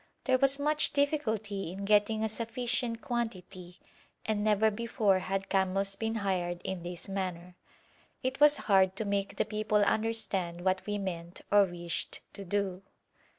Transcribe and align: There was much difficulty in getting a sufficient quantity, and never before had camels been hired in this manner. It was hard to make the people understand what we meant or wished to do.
There 0.23 0.39
was 0.39 0.57
much 0.57 0.93
difficulty 0.93 1.71
in 1.71 1.85
getting 1.85 2.23
a 2.23 2.27
sufficient 2.27 3.01
quantity, 3.01 3.77
and 4.25 4.43
never 4.43 4.71
before 4.71 5.19
had 5.19 5.47
camels 5.47 5.95
been 5.95 6.15
hired 6.15 6.59
in 6.63 6.81
this 6.81 7.07
manner. 7.07 7.55
It 8.23 8.39
was 8.39 8.57
hard 8.65 8.95
to 8.95 9.05
make 9.05 9.35
the 9.37 9.45
people 9.45 9.83
understand 9.83 10.61
what 10.61 10.83
we 10.87 10.97
meant 10.97 11.41
or 11.51 11.65
wished 11.65 12.21
to 12.33 12.43
do. 12.43 12.81